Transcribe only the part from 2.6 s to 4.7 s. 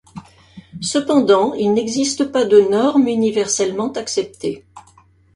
norme universellement acceptée.